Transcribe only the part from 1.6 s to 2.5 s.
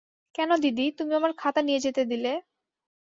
নিয়ে যেতে দিলে?